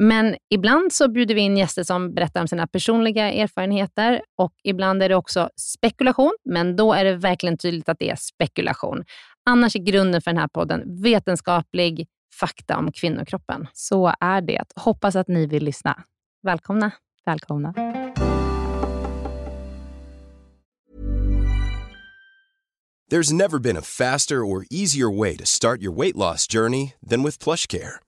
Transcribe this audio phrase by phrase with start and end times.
[0.00, 5.02] Men ibland så bjuder vi in gäster som berättar om sina personliga erfarenheter och ibland
[5.02, 9.04] är det också spekulation, men då är det verkligen tydligt att det är spekulation.
[9.50, 12.06] Annars är grunden för den här podden vetenskaplig
[12.40, 13.66] fakta om kvinnokroppen.
[13.72, 14.64] Så är det.
[14.76, 16.02] Hoppas att ni vill lyssna.
[16.42, 16.90] Välkomna.
[17.26, 17.74] Välkomna.
[23.10, 27.22] There's never been a faster or easier way to start your weight loss journey than
[27.22, 28.07] with PlushCare.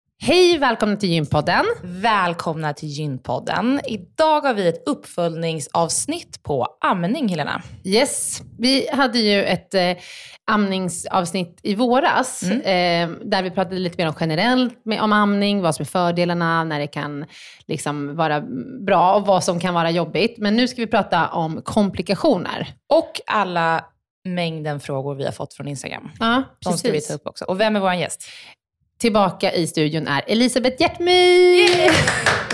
[0.23, 1.65] Hej, välkomna till Gynpodden.
[1.83, 3.81] Välkomna till Gynpodden.
[3.85, 7.61] Idag har vi ett uppföljningsavsnitt på amning, Helena.
[7.83, 9.91] Yes, vi hade ju ett eh,
[10.51, 12.61] amningsavsnitt i våras, mm.
[12.61, 16.63] eh, där vi pratade lite mer om generellt med, om amning, vad som är fördelarna,
[16.63, 17.25] när det kan
[17.67, 18.41] liksom vara
[18.85, 20.37] bra och vad som kan vara jobbigt.
[20.37, 22.73] Men nu ska vi prata om komplikationer.
[22.89, 23.85] Och alla
[24.23, 26.11] mängden frågor vi har fått från Instagram.
[26.19, 27.45] Ja, De ska vi ta upp också.
[27.45, 28.29] Och vem är vår gäst?
[29.01, 31.67] Tillbaka i studion är Elisabeth Hjärtmy!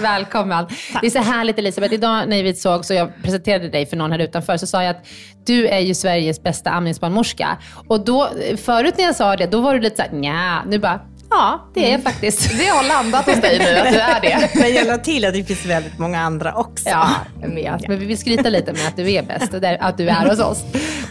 [0.01, 0.65] Välkommen!
[0.93, 1.01] Tack.
[1.01, 1.93] Det är så härligt Elisabeth.
[1.93, 4.89] Idag när vi såg så jag presenterade dig för någon här utanför så sa jag
[4.89, 5.07] att
[5.45, 7.57] du är ju Sveriges bästa amningsbarnmorska.
[7.87, 11.01] Och då, förut när jag sa det, då var du lite såhär, nja, nu bara,
[11.29, 12.01] Ja, det är jag mm.
[12.01, 12.59] faktiskt.
[12.59, 14.59] Det har landat hos dig nu, att du är det.
[14.59, 16.89] Men jag la till att det finns väldigt många andra också.
[16.89, 17.09] Ja,
[17.41, 17.87] vet.
[17.87, 20.39] Men vi vill skryta lite med att du är bäst och att du är hos
[20.39, 20.63] oss.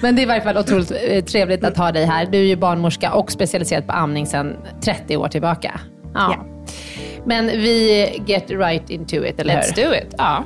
[0.02, 2.26] Men det är i varje fall otroligt eh, trevligt att ha dig här.
[2.26, 5.80] Du är ju barnmorska och specialiserad på amning sedan 30 år tillbaka.
[6.14, 6.34] Ja.
[6.36, 6.46] ja.
[7.24, 9.82] Men vi get right into it, eller Let's hur?
[9.82, 10.14] Let's do it.
[10.18, 10.44] Ja.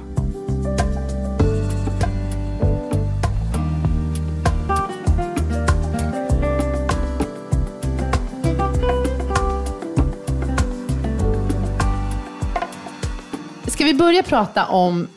[13.92, 15.08] Vi börja prata om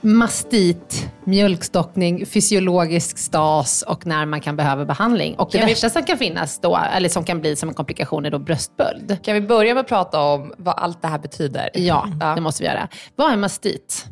[0.00, 5.34] mastit, mjölkstockning, fysiologisk stas och när man kan behöva behandling.
[5.34, 5.90] Och det kan värsta vi...
[5.90, 9.18] som kan finnas då, eller som kan bli som en komplikation är då bröstböld.
[9.22, 11.70] Kan vi börja med att prata om vad allt det här betyder?
[11.74, 12.34] Ja, ja.
[12.34, 12.88] det måste vi göra.
[13.16, 14.06] Vad är mastit?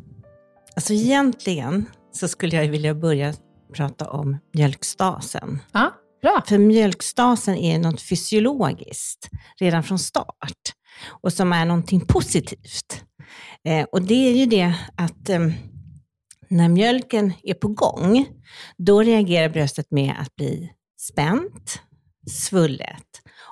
[0.77, 3.35] Alltså egentligen så skulle jag vilja börja
[3.75, 5.59] prata om mjölkstasen.
[5.73, 5.93] Ja,
[6.23, 6.43] bra.
[6.47, 9.29] För mjölkstasen är något fysiologiskt
[9.61, 10.75] redan från start
[11.23, 13.05] och som är någonting positivt.
[13.65, 15.41] Eh, och det är ju det att eh,
[16.49, 18.27] När mjölken är på gång,
[18.77, 21.82] då reagerar bröstet med att bli spänt,
[22.31, 23.06] svullet.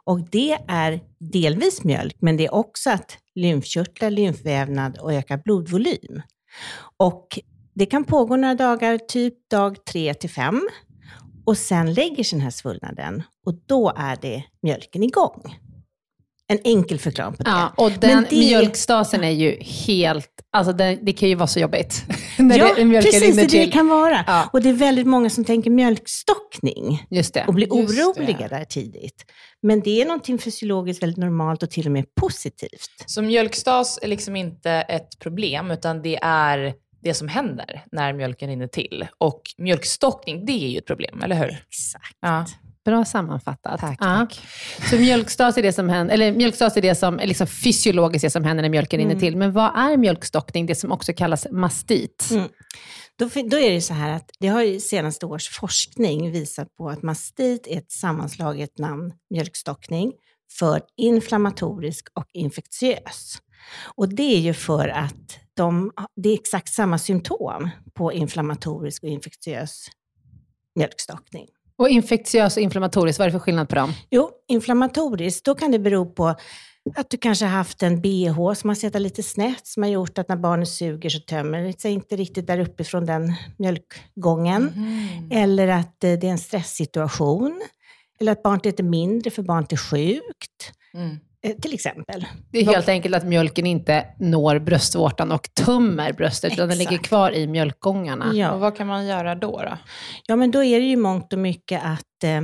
[0.04, 6.22] Och det är delvis mjölk, men det är också att lymfkörtlar, lymfvävnad och ökad blodvolym.
[6.96, 7.38] Och
[7.75, 10.69] det kan pågå några dagar, typ dag tre till fem.
[11.44, 15.58] Och sen lägger sig den här svullnaden och då är det mjölken igång.
[16.50, 17.50] En enkel förklaring på det.
[17.50, 21.46] Ja, och den Men det- mjölkstasen är ju helt, alltså det, det kan ju vara
[21.46, 22.04] så jobbigt.
[22.38, 24.24] när Ja, det, precis, det det kan vara.
[24.26, 24.48] Ja.
[24.52, 27.44] Och det är väldigt många som tänker mjölkstockning Just det.
[27.46, 28.04] och blir Just det.
[28.04, 29.24] oroliga där tidigt.
[29.62, 33.04] Men det är någonting fysiologiskt väldigt normalt och till och med positivt.
[33.06, 38.48] Så mjölkstas är liksom inte ett problem, utan det är det som händer när mjölken
[38.48, 39.06] rinner till.
[39.18, 41.48] Och mjölkstockning, det är ju ett problem, eller hur?
[41.68, 42.16] Exakt.
[42.20, 42.46] Ja.
[42.88, 43.81] Bra sammanfattat.
[43.81, 44.06] Tack, Ja.
[44.17, 44.40] tack.
[44.90, 48.31] Så mjölkstas är det som händer, eller mjölkstas är det som är liksom fysiologiskt det
[48.31, 49.20] som händer när mjölken rinner Mm.
[49.20, 49.37] till.
[49.37, 52.29] Men vad är mjölkstockning, det som också kallas mastit?
[52.31, 52.49] Mm.
[53.19, 56.88] Då, då är det så här att det har ju senaste års forskning visat på
[56.88, 60.12] att mastit är ett sammanslaget namn, mjölkstockning,
[60.58, 63.38] för inflammatorisk och infektiös.
[63.94, 69.08] Och det är ju för att de, det är exakt samma symptom på inflammatorisk och
[69.08, 69.87] infektiös
[70.76, 71.46] mjölkstockning.
[71.78, 73.92] Och infektiös och inflammatorisk, vad är det för skillnad på dem?
[74.10, 76.34] Jo, inflammatoriskt, då kan det bero på
[76.96, 80.19] att du kanske har haft en bh som har suttit lite snett, som har gjort
[80.19, 84.72] att när barnet suger så tömmer det sig inte riktigt där uppifrån den mjölkgången.
[84.76, 85.30] Mm.
[85.30, 87.62] Eller att eh, det är en stresssituation.
[88.20, 90.72] Eller att barnet äter mindre för barnet är sjukt.
[90.94, 91.16] Mm.
[91.46, 92.26] Eh, Till exempel.
[92.52, 96.99] Det är helt enkelt att mjölken inte når bröstvårtan och tömmer bröstet, utan den ligger
[96.99, 98.29] kvar i mjölkgångarna.
[98.29, 98.56] Och Ja.
[98.56, 99.62] vad kan man göra då?
[99.62, 99.79] då?
[100.26, 102.40] ja, men då är det ju mångt och mycket att eh,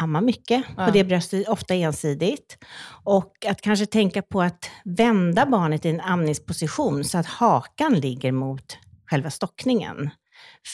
[0.00, 0.86] amma mycket Ja.
[0.86, 2.58] på det bröstet, ofta ensidigt.
[3.04, 8.32] Och att kanske tänka på att vända barnet i en amningsposition så att hakan ligger
[8.32, 8.78] mot
[9.10, 10.10] själva stockningen.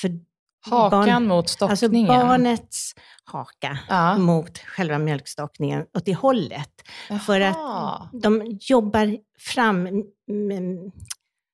[0.01, 0.11] För
[0.67, 2.07] Hakan barn- mot Alltså stockningen?
[2.09, 2.93] barnets
[3.25, 4.19] haka Ja.
[4.19, 6.71] mot själva mjölkstockningen åt det hållet.
[7.27, 8.09] För att Jaha.
[8.13, 9.85] de jobbar fram,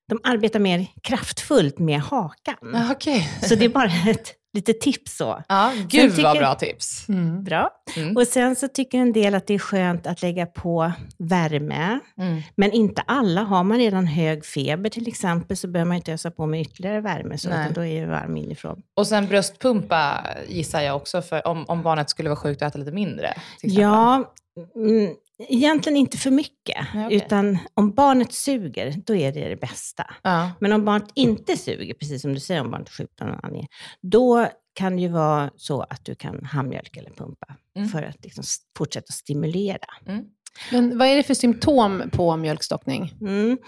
[0.08, 2.56] de arbetar mer kraftfullt med hakan.
[2.72, 3.30] Ja, Okej.
[3.42, 5.42] Så det är bara ett litet tips så.
[5.48, 7.08] Ja, gud vad tycker- bra tips.
[7.08, 7.44] Mm.
[7.44, 7.70] Bra.
[7.96, 8.16] Mm.
[8.16, 11.98] Och sen så tycker en del att det är skönt att lägga på värme.
[12.18, 12.42] Mm.
[12.54, 13.40] Men inte alla.
[13.42, 17.00] Har man redan hög feber till exempel så behöver man inte ösa på med ytterligare
[17.00, 17.38] värme.
[17.38, 18.82] Så utan då är det varm inifrån.
[18.96, 22.78] Och sen bröstpumpa gissar jag också, för om, om barnet skulle vara sjukt och äta
[22.78, 23.34] lite mindre.
[23.62, 24.32] Ja,
[24.76, 26.86] mm, egentligen inte för mycket.
[26.94, 27.16] Nej, okej.
[27.16, 30.14] Utan om barnet suger, då är det det bästa.
[30.22, 30.50] Ja.
[30.60, 33.40] Men om barnet inte suger, precis som du säger om barnet är sjukt av någon
[33.42, 33.68] anledning,
[34.02, 37.88] då kan det ju vara så att du kan handmjölka eller pumpa Mm.
[37.88, 38.44] för att liksom
[38.78, 39.86] fortsätta stimulera.
[40.06, 40.24] Mm.
[40.72, 43.14] Men vad är det för symptom på mjölkstockning?
[43.20, 43.58] Mm.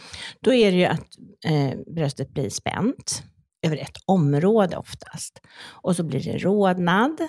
[0.40, 1.06] Då är det ju att
[1.46, 3.22] eh, bröstet blir spänt
[3.62, 5.40] över ett område oftast.
[5.82, 7.20] Och så blir det rodnad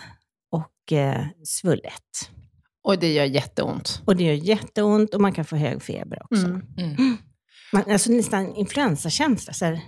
[0.52, 2.30] och eh, svullet.
[2.88, 4.02] Och det gör jätteont.
[4.06, 6.46] Och det gör jätteont och man kan få hög feber också.
[6.46, 6.62] Mm.
[6.78, 7.18] Mm.
[7.74, 9.80] Man, alltså nästan influensakänsla, så här,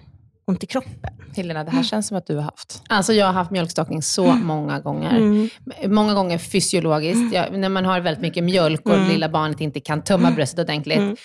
[0.48, 1.14] ont i kroppen.
[1.36, 2.82] Helena, det här känns som att du har haft.
[2.90, 5.18] Alltså jag har haft mjölkstockning så många gånger.
[5.18, 5.50] Mm.
[5.86, 9.10] Många gånger fysiologiskt, ja, när man har väldigt mycket mjölk och Mm.
[9.10, 11.18] lilla barnet inte kan tömma bröstet ordentligt.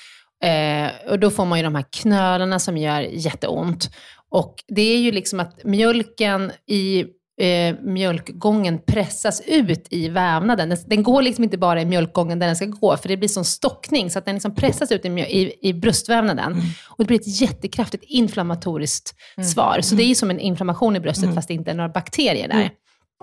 [0.42, 0.86] Mm.
[0.86, 3.90] Eh, och då får man ju de här knölarna som gör jätteont.
[4.30, 7.04] Och det är ju liksom att mjölken i
[7.40, 10.68] eh, mjölkgången pressas ut i vävnaden.
[10.68, 13.28] Den, den går liksom inte bara i mjölkgången där den ska gå, för det blir
[13.28, 16.52] sån stockning, så att den liksom pressas ut i, i, i bröstvävnaden.
[16.88, 19.14] Och det blir ett jättekraftigt inflammatoriskt
[19.52, 19.80] svar.
[19.80, 22.70] Så det är som en inflammation i bröstet, fast det inte är några bakterier där.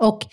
[0.02, 0.26] Och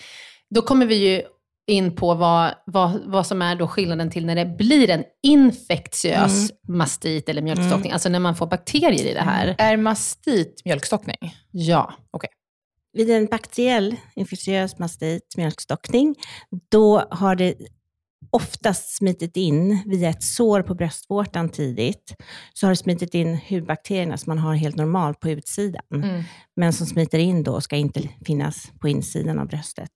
[0.56, 1.22] då kommer vi ju
[1.68, 6.50] in på vad, vad, vad som är då skillnaden till när det blir en infektiös
[6.68, 9.56] mastit eller mjölkstockning, alltså när man får bakterier i det här.
[9.58, 11.16] Är mastit mjölkstockning?
[11.52, 11.94] Ja.
[12.94, 16.16] Vid en bakteriell infektiös mastit, mjölkstockning,
[16.72, 17.54] då har det
[18.32, 22.16] oftast smitit in via ett sår på bröstvårtan tidigt,
[22.54, 26.24] så har det smitit in hudbakterierna som man har helt normalt på utsidan, Mm.
[26.56, 29.92] men som smiter in då och ska inte finnas på insidan av bröstet.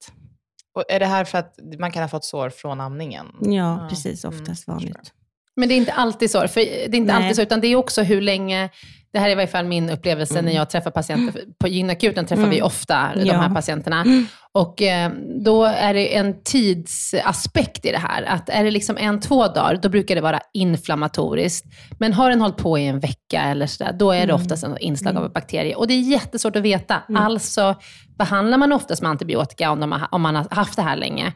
[0.75, 3.25] Och är det här för att man kan ha fått sår från amningen?
[3.41, 3.88] Ja, Ja.
[3.89, 4.25] precis.
[4.25, 5.13] Oftast Mm, vanligt.
[5.55, 6.48] Men det är inte alltid så.
[6.48, 7.24] För det är inte Nej.
[7.24, 8.69] alltid så, utan det är också hur länge,
[9.13, 12.48] det här är i varje fall min upplevelse när jag träffar patienter, på gynakuten träffar
[12.48, 13.33] vi ofta de Ja.
[13.33, 14.05] här patienterna.
[14.51, 15.12] Och eh,
[15.45, 18.24] då är det en tidsaspekt i det här.
[18.24, 21.65] Att är det liksom en, två dagar, då brukar det vara inflammatoriskt.
[22.00, 24.77] Men har den hållit på i en vecka eller sådär, då är det oftast en
[24.77, 25.77] inslag av bakterier.
[25.77, 27.01] Och det är jättesvårt att veta.
[27.15, 27.75] Alltså
[28.17, 31.33] behandlar man oftast med antibiotika om, de har, om man har haft det här länge.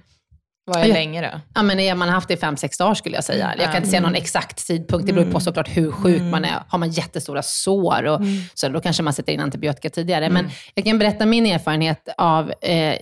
[0.70, 1.40] Vad är länge då?
[1.56, 3.54] Ja, men är man haft det i fem, sex dagar skulle jag säga.
[3.58, 6.64] Jag kan inte säga någon exakt tidpunkt, det beror på såklart hur sjuk man är.
[6.68, 8.22] Har man jättestora sår, och,
[8.54, 10.30] så då kanske man sätter in antibiotika tidigare.
[10.30, 12.96] Men jag kan berätta min erfarenhet av eh,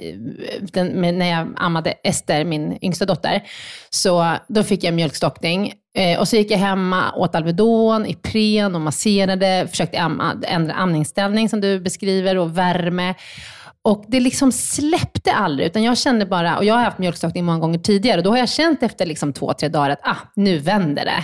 [0.62, 3.44] den, när jag ammade Ester, min yngsta dotter.
[3.90, 5.74] Så då fick jag mjölkstockning.
[5.98, 11.50] Eh, och så gick jag hemma, åt Alvedon, Ipren och masserade, försökte amma, ändra amningsställning
[11.50, 13.14] som du beskriver och värme.
[13.86, 17.60] Och det liksom släppte aldrig, utan jag kände bara, och jag har haft mjölkstockning många
[17.60, 20.58] gånger tidigare, och då har jag känt efter liksom två, tre dagar att ah, nu
[20.58, 21.24] vänder det.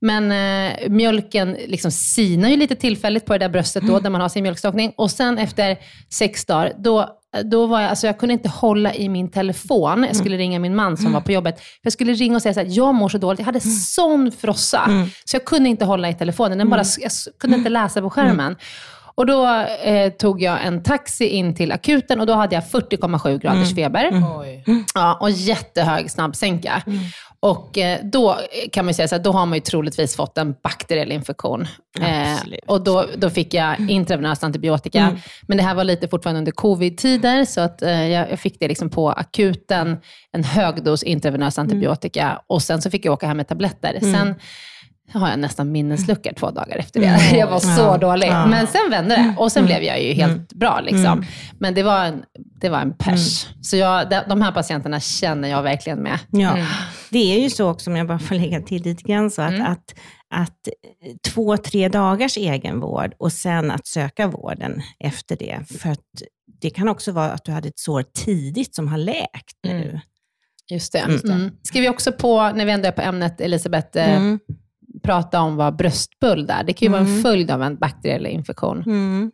[0.00, 4.20] Men eh, mjölken liksom sinar ju lite tillfälligt på det där bröstet då, där man
[4.20, 4.92] har sin mjölkstockning.
[4.96, 5.76] Och sen efter
[6.10, 7.08] sex dagar, då,
[7.44, 10.04] då var jag, alltså jag kunde inte hålla i min telefon.
[10.04, 11.60] Jag skulle ringa min man som var på jobbet.
[11.82, 13.38] Jag skulle ringa och säga här, jag mår så dåligt.
[13.38, 14.90] Jag hade sån frossa,
[15.24, 16.58] så jag kunde inte hålla i telefonen.
[16.58, 18.56] Den bara, jag kunde inte läsa på skärmen.
[19.16, 19.46] Och då
[19.84, 24.10] eh, tog jag en taxi in till akuten och då hade jag 40,7 graders feber.
[24.38, 24.64] Oj.
[24.94, 26.82] Ja, och jättehög snabbsänka.
[27.40, 28.38] Och eh, då
[28.72, 31.66] kan man ju säga så här, då har man ju troligtvis fått en bakteriell infektion.
[32.00, 35.18] Eh, och då, då fick jag intravenös antibiotika.
[35.42, 38.90] Men det här var lite fortfarande under covid-tider, så att, eh, jag, fick det liksom
[38.90, 39.96] på akuten,
[40.32, 42.40] en högdos intravenös antibiotika.
[42.46, 43.98] Och sen så fick jag åka hem med tabletter.
[44.00, 44.34] Sen
[45.12, 47.20] har jag nästan minnesluckor två dagar efter det.
[47.38, 47.98] Jag var så Ja.
[47.98, 48.28] dålig.
[48.28, 48.46] Ja.
[48.46, 50.80] Men sen vände det och sen blev jag ju helt bra.
[50.80, 51.24] Liksom.
[51.58, 52.22] Men det var en,
[52.60, 53.46] det var en pers.
[53.62, 56.18] Så jag, de, här patienterna känner jag verkligen med.
[56.30, 56.56] Ja,
[57.10, 59.54] det är ju så också, om jag bara får lägga till lite grann, så att,
[59.54, 59.66] Mm.
[59.72, 59.94] att,
[60.34, 65.58] att eh, två, tre dagars egenvård och sen att söka vården efter det.
[65.80, 66.00] För att
[66.60, 70.00] det kan också vara att du hade ett sår tidigt som har läkt nu.
[70.70, 70.98] Just det.
[70.98, 71.50] Mm.
[71.62, 74.38] Ska vi också på, när vi ändå är på ämnet Elisabeth, eh, Mm.
[75.02, 76.64] Prata om vad bröstbull är.
[76.64, 78.82] Det kan ju vara en följd av en bakteriell infektion.
[78.82, 79.32] Mm.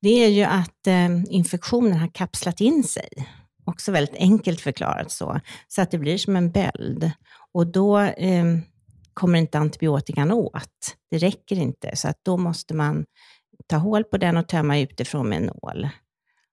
[0.00, 3.08] Det är ju att eh, infektionen har kapslat in sig.
[3.64, 5.40] Också väldigt enkelt förklarat så.
[5.68, 7.10] Så att det blir som en böld.
[7.52, 8.44] Och då eh,
[9.14, 10.96] kommer inte antibiotikan åt.
[11.10, 11.96] Det räcker inte.
[11.96, 13.04] Så att då måste man
[13.66, 15.88] ta hål på den och tömma utifrån med en nål.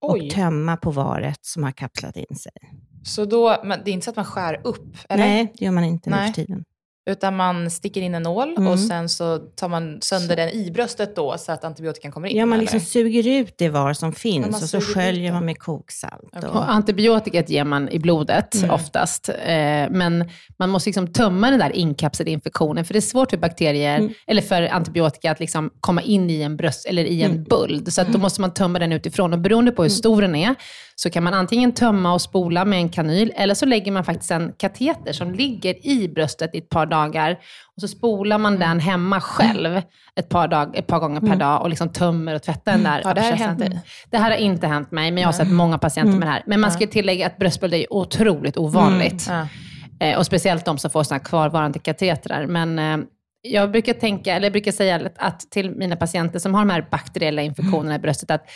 [0.01, 0.27] Oj.
[0.27, 2.51] Och tömma på varet som har kapslat in sig.
[3.03, 5.23] Så då, men det är inte så att man skär upp, eller?
[5.23, 6.65] Nej, det gör man inte nu för tiden.
[7.09, 8.67] Utan man sticker in en nål Mm.
[8.67, 12.37] och sen så tar man sönder den i bröstet då så att antibiotikan kommer in?
[12.37, 12.61] Ja, man eller?
[12.61, 16.29] liksom suger ut det var som finns och så sköljer man med koksalt.
[16.35, 16.49] Okej.
[16.49, 18.69] Och, Och antibiotikat ger man i blodet Mm.
[18.71, 19.29] oftast.
[19.29, 19.45] Eh,
[19.89, 20.29] men
[20.59, 22.85] man måste liksom tömma den där inkapslade infektionen.
[22.85, 24.13] För det är svårt för bakterier, Mm.
[24.27, 27.37] eller för antibiotika att liksom komma in i en bröst eller i Mm.
[27.37, 27.93] en buld.
[27.93, 29.33] Så att då måste man tömma den utifrån.
[29.33, 30.55] Och beroende på hur stor den är,
[31.03, 34.31] så kan man antingen tömma och spola med en kanyl, eller så lägger man faktiskt
[34.31, 37.31] en kateter som ligger i bröstet i ett par dagar.
[37.75, 39.81] Och så spolar man den hemma själv
[40.15, 43.01] ett par, dag, ett par gånger per dag och liksom tömmer och tvättar den där.
[43.03, 43.63] Ja, det här hänt.
[44.09, 46.43] Det här har inte hänt mig, men jag har sett många patienter med det här.
[46.45, 49.27] Men man ska tillägga att bröstbölder är otroligt ovanligt.
[49.29, 49.47] Ja.
[50.07, 52.47] Eh, och speciellt de som får här kvarvarande katetrar.
[52.47, 52.97] Men eh,
[53.41, 57.41] jag brukar tänka, eller brukar säga att till mina patienter som har de här bakteriella
[57.41, 58.49] infektionerna i bröstet, att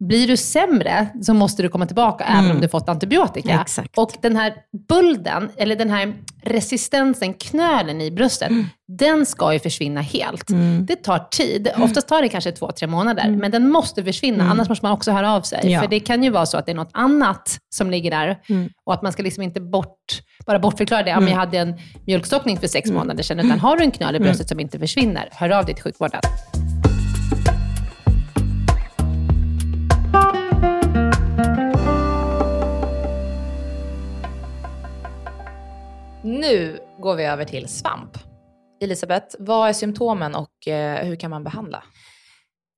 [0.00, 3.60] blir du sämre så måste du komma tillbaka även om du fått antibiotika.
[3.60, 3.98] Exakt.
[3.98, 4.54] Och den här
[4.88, 8.50] bulden, eller den här resistensen, knölen i bröstet,
[8.98, 10.44] den ska ju försvinna helt.
[10.80, 11.68] Det tar tid.
[11.76, 14.50] Oftast tar det kanske två, tre månader, men den måste försvinna.
[14.50, 15.70] Annars måste man också höra av sig.
[15.72, 15.80] Ja.
[15.80, 18.38] För det kan ju vara så att det är något annat som ligger där
[18.84, 21.14] och att man ska liksom inte bort, bara bortförklara det.
[21.14, 21.74] Men jag hade en
[22.06, 23.46] mjölkstockning för sex månader sedan.
[23.46, 26.20] Utan har du en knöl i bröstet som inte försvinner, hör av dig till sjukvården.
[36.48, 38.18] Nu går vi över till svamp.
[38.80, 41.84] Elisabeth, vad är symptomen och eh, hur kan man behandla?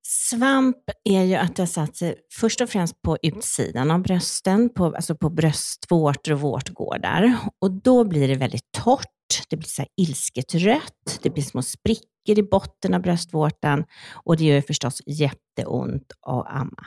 [0.03, 4.75] Svamp är ju att det har satt sig först och främst på utsidan av brösten,
[4.75, 7.37] på, alltså på bröstvårtor och vårtgårdar.
[7.59, 12.39] Och då blir det väldigt torrt, det blir så ilsket rött, det blir små sprickor
[12.39, 16.87] i botten av bröstvårtan och det gör förstås jätteont att amma.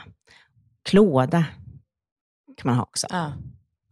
[0.88, 1.44] Klåda
[2.56, 3.06] kan man ha också.
[3.10, 3.32] Ja.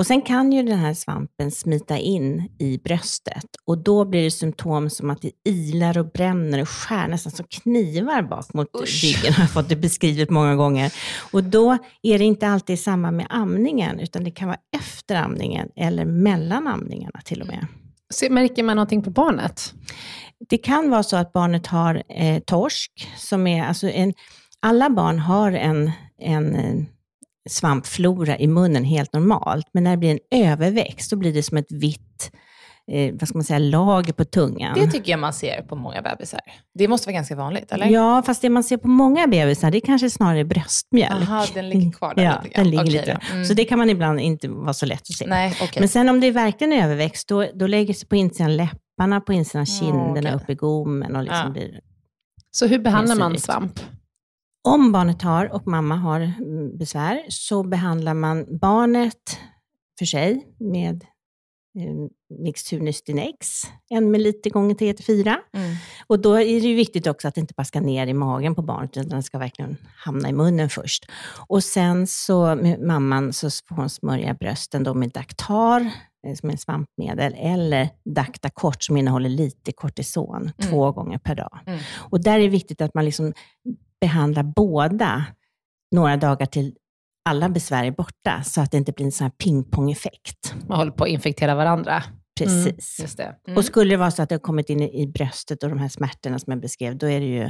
[0.03, 4.31] Och sen kan ju den här svampen smita in i bröstet och då blir det
[4.31, 9.05] symptom som att det ilar och bränner och skär nästan som knivar bak mot Usch.
[9.05, 9.33] ryggen.
[9.33, 10.93] har jag fått det beskrivet många gånger.
[11.33, 15.69] Och då är det inte alltid samma med amningen, utan det kan vara efter amningen
[15.77, 17.67] eller mellan amningarna till och med.
[18.11, 19.75] Så märker man någonting på barnet?
[20.49, 24.15] Det kan vara så att barnet har eh, torsk, som är, alltså en,
[24.61, 26.85] alla barn har en, en eh,
[27.51, 31.57] svampflora i munnen helt normalt, men när det blir en överväxt, då blir det som
[31.57, 32.31] ett vitt
[32.93, 34.75] eh, vad ska man säga, lager på tungan.
[34.75, 36.41] Det tycker jag man ser på många bebisar.
[36.75, 37.87] Det måste vara ganska vanligt, eller?
[37.87, 41.13] Ja, fast det man ser på många bebisar, det är kanske snarare bröstmjölk.
[41.13, 42.65] Aha, den ligger kvar där ja, lite grann.
[42.65, 43.21] den ligger Okej lite.
[43.33, 43.45] Mm.
[43.45, 45.27] Så det kan man ibland inte vara så lätt att se.
[45.27, 45.81] Nej, okej.
[45.81, 49.21] Men sen om det är verkligen är överväxt, då, då lägger sig på insidan läpparna,
[49.21, 50.35] på insidan kinderna, okej.
[50.35, 51.51] upp i gommen och liksom Ja.
[51.51, 51.81] blir
[52.51, 53.81] Så hur behandlar man svamp?
[54.65, 59.39] Om barnet har och mamma har mm, besvär så behandlar man barnet
[59.99, 61.05] för sig med
[61.79, 61.95] eh,
[62.39, 65.41] Mixturnystin X, en milliliter gånger 3 till 4.
[65.53, 65.77] Mm.
[66.07, 68.55] Och då är det ju viktigt också att det inte bara ska ner i magen
[68.55, 71.07] på barnet, utan den ska verkligen hamna i munnen först.
[71.49, 75.81] Och sen så med mamman så får hon smörja brösten då med Dactar,
[76.27, 81.59] eh, som är svampmedel, eller Dactacort som innehåller lite kortison, två gånger per dag.
[81.67, 81.81] Mm.
[82.11, 83.33] Och där är det viktigt att man liksom
[84.03, 85.25] behandlar båda
[85.95, 86.75] några dagar till
[87.29, 90.55] alla besvär är borta, så att det inte blir en sån här pingpong-effekt.
[90.69, 92.03] Man håller på att infektera varandra.
[92.39, 93.15] Precis.
[93.17, 93.37] Det.
[93.47, 93.57] Mm.
[93.57, 95.79] Och skulle det vara så att det har kommit in i i bröstet och de
[95.79, 97.43] här smärtorna som jag beskrev, då är det ju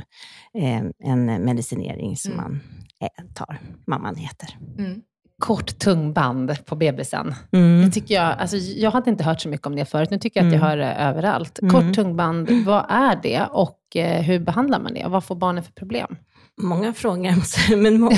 [0.62, 2.44] eh, en medicinering som Mm.
[2.44, 2.60] man
[3.00, 3.60] eh, tar.
[3.86, 4.58] Mamman heter.
[4.78, 5.00] Mm.
[5.42, 7.34] Kort tungband på bebisen.
[7.52, 7.82] Mm.
[7.84, 10.10] Det tycker jag, alltså, jag hade inte hört så mycket om det förut.
[10.10, 10.68] Nu tycker jag att jag Mm.
[10.70, 11.58] hör det överallt.
[11.62, 11.70] Mm.
[11.74, 15.04] Kort tungband, vad är det och eh, hur behandlar man det?
[15.04, 16.16] Och vad får barnen för problem?
[16.62, 18.10] Många frågor, men må-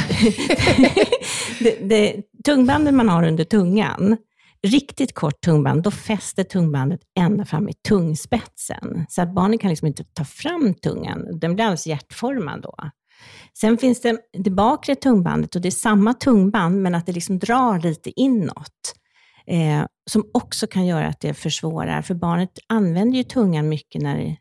[1.61, 4.17] det, det, tungbanden man har under tungan,
[4.67, 9.07] riktigt kort tungband, då fäster tungbandet ända fram i tungspetsen.
[9.09, 11.39] Så att barnen kan liksom inte ta fram tungan.
[11.41, 12.75] Den blir alldeles hjärtformad då.
[13.59, 17.39] Sen finns det det bakre tungbandet och det är samma tungband, men att det liksom
[17.39, 18.95] drar lite inåt.
[19.47, 24.17] Eh, som också kan göra att det försvårar, för barnet använder ju tungan mycket när,
[24.17, 24.37] det,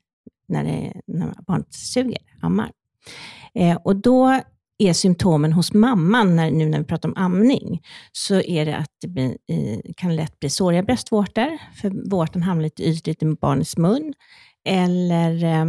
[0.47, 2.71] när, det, när barnet suger, ammar.
[3.53, 4.41] Eh, och då
[4.77, 8.91] är symptomen hos mamman, när, nu när vi pratar om amning, så är det att
[9.01, 13.77] det blir, eh, kan lätt bli såriga bröstvårtor, för vårtan hamnar lite ytligt i barnets
[13.77, 14.13] mun,
[14.65, 15.65] eller, eh,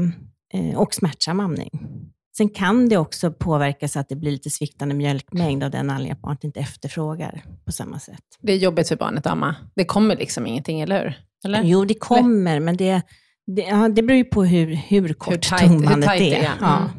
[0.55, 1.71] eh och smärtsam amning.
[2.37, 6.17] Sen kan det också påverka så att det blir lite sviktande mjölkmängd av den anledningen
[6.17, 8.21] att barnet inte efterfrågar på samma sätt.
[8.43, 9.57] Det är jobbigt för barnet att amma.
[9.77, 11.15] Det kommer liksom ingenting, eller hur?
[11.45, 11.63] Eller?
[11.63, 13.03] Jo, det kommer, men det,
[13.47, 16.41] det, ja, det beror ju på hur, hur kort tajt- hur tungbandet tajt det är.
[16.43, 16.55] är.
[16.61, 16.77] Ja.
[16.79, 16.91] Mm.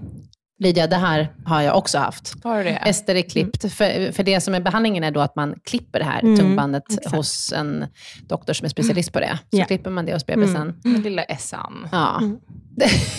[0.60, 2.44] Lydia, det här har jag också haft.
[2.44, 2.70] Har du det?
[2.70, 3.74] Ester är klippt.
[3.74, 6.84] För, för det som är behandlingen är då att man klipper det här Mm, tungbandet
[6.90, 7.16] exakt.
[7.16, 7.86] hos en
[8.28, 9.40] doktor som är specialist på det.
[9.52, 9.66] Så Ja.
[9.66, 10.80] klipper man det hos bebisen.
[10.84, 11.88] Den lilla Essan.
[11.92, 12.22] Ja.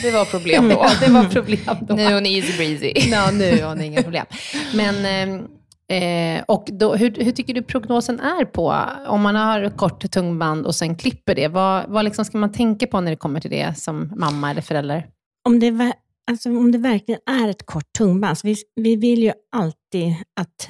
[0.03, 0.75] Det var problem då.
[0.75, 1.95] ja, det var problem då.
[1.95, 2.93] Nu är hon easy breezy.
[3.11, 4.27] Ja, nu har hon inga problem.
[4.75, 5.05] Men,
[5.89, 10.67] eh, och då, hur, hur tycker du prognosen är på, om man har kort tungband
[10.67, 13.51] och sen klipper det, vad, vad liksom ska man tänka på när det kommer till
[13.51, 15.07] det som mamma eller förälder?
[15.49, 15.93] om det,
[16.31, 20.69] alltså, om det verkligen är ett kort tungband, så vi, vi vill ju alltid att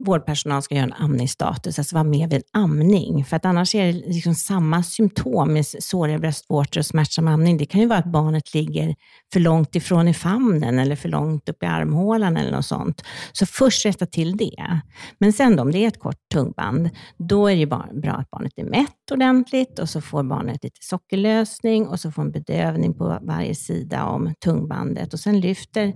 [0.00, 3.24] vårdpersonal ska göra en amningsstatus, alltså vara med vid amning.
[3.24, 7.56] För att annars är det liksom samma symptom med såriga bröstvårtor och smärtsam amning.
[7.56, 8.94] Det kan ju vara att barnet ligger
[9.32, 13.02] för långt ifrån i famnen eller för långt upp i armhålan eller något sånt.
[13.32, 14.80] Så först rätta till det.
[15.18, 17.66] Men sen då, om det är ett kort tungband, då är det ju
[18.00, 22.22] bra att barnet är mätt ordentligt och så får barnet lite sockerlösning och så får
[22.22, 25.86] en bedövning på varje sida om tungbandet och sen lyfter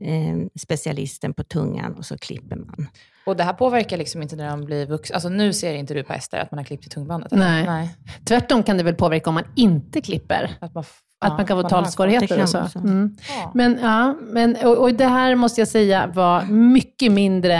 [0.00, 2.86] eh, specialisten på tungan och så klipper man.
[3.30, 5.14] Och det här påverkar liksom inte när de blir vuxna.
[5.14, 7.32] Alltså nu ser inte du på Ester att man har klippt i tungbandet?
[7.32, 7.44] eller?
[7.50, 7.64] Nej.
[7.66, 7.96] Nej.
[8.24, 10.50] Tvärtom kan det väl påverka om man inte klipper.
[10.60, 10.84] Att man,
[11.24, 12.66] Att man kan få talsvårigheter och så.
[12.72, 12.78] så.
[12.78, 13.16] Mm.
[13.28, 13.50] Ja.
[13.54, 17.56] Men, ja, men, och, och det här måste jag säga var mycket mindre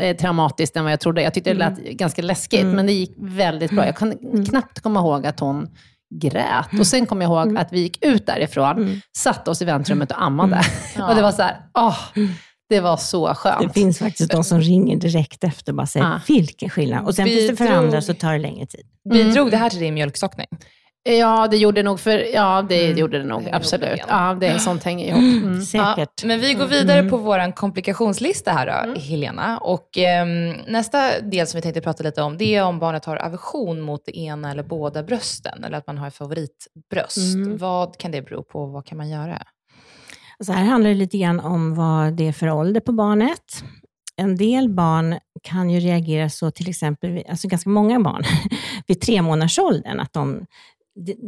[0.00, 1.22] eh, traumatiskt än vad jag trodde.
[1.22, 2.76] Jag tyckte det lät ganska läskigt, Mm.
[2.76, 3.86] men det gick väldigt bra.
[3.86, 4.14] Jag kan
[4.50, 5.68] knappt komma ihåg att hon
[6.14, 6.78] grät.
[6.80, 9.00] Och sen kom jag ihåg att vi gick ut därifrån, Mm.
[9.18, 10.60] satte oss i väntrummet och ammade.
[10.96, 11.08] Ja.
[11.08, 11.98] Och det var så här, åh,
[12.68, 13.74] det var så Det skönt.
[13.74, 16.20] finns faktiskt de som ringer direkt efter och bara säger, Ah.
[16.28, 17.04] vilken skillnad.
[17.06, 18.86] Och sen finns det för Bidrog- andra så tar det längre tid.
[19.12, 20.46] Bidrog det här till din mjölkstockning?
[21.08, 24.00] Ja, det gjorde nog för, ja, det gjorde det nog, Det absolut.
[24.08, 25.44] Ja, det är sånt hänger ihop.
[25.44, 25.62] Mm.
[25.62, 26.10] Säkert.
[26.22, 29.00] Ja, men vi går vidare på vår komplikationslista här då, Mm.
[29.02, 29.58] Helena.
[29.58, 33.16] Och ehm, nästa del som vi tänkte prata lite om, det är om barnet har
[33.16, 37.34] aversion mot det ena eller båda brösten, eller att man har ett favoritbröst.
[37.34, 37.56] Mm.
[37.56, 39.42] Vad kan det bero på och vad kan man göra?
[40.44, 43.64] Så här handlar det lite grann om vad det är för ålder på barnet.
[44.16, 48.22] En del barn kan ju reagera så, till exempel, alltså ganska många barn,
[48.86, 50.46] vid tre månadersåldern, att de,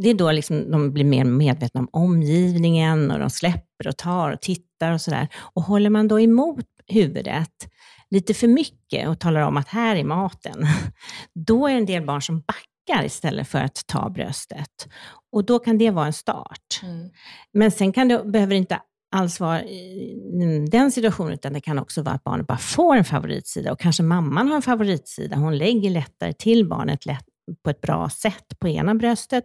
[0.02, 4.30] det, är då liksom de blir mer medvetna om omgivningen och de släpper och tar
[4.30, 5.28] och tittar och sådär.
[5.34, 7.68] Och håller man då emot huvudet
[8.10, 10.66] lite för mycket och talar om att här är maten,
[11.34, 14.88] då är det en del barn som backar istället för att ta bröstet.
[15.32, 16.80] Och då kan det vara en start.
[17.52, 21.78] Men sen kan det, behöver det inte alls vara i den situationen, utan det kan
[21.78, 25.36] också vara att barnet bara får en favoritsida och kanske mamman har en favoritsida.
[25.36, 27.26] Hon lägger lättare till barnet lätt,
[27.64, 29.44] på ett bra sätt på ena bröstet.